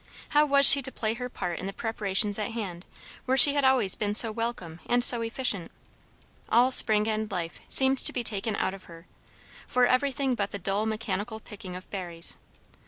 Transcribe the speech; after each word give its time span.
How 0.29 0.47
was 0.47 0.65
she 0.67 0.81
to 0.81 0.91
play 0.91 1.13
her 1.13 1.29
part 1.29 1.59
in 1.59 1.67
the 1.67 1.73
preparations 1.73 2.39
at 2.39 2.53
hand, 2.53 2.87
where 3.25 3.37
she 3.37 3.53
had 3.53 3.63
always 3.63 3.93
been 3.93 4.15
so 4.15 4.31
welcome 4.31 4.79
and 4.87 5.03
so 5.03 5.21
efficient? 5.21 5.69
All 6.49 6.71
spring 6.71 7.07
and 7.07 7.29
life 7.31 7.59
seemed 7.69 7.99
to 7.99 8.11
be 8.11 8.23
taken 8.23 8.55
out 8.55 8.73
of 8.73 8.85
her, 8.85 9.05
for 9.67 9.85
everything 9.85 10.33
but 10.33 10.49
the 10.49 10.57
dull 10.57 10.87
mechanical 10.87 11.39
picking 11.39 11.75
of 11.75 11.87
berries. 11.91 12.35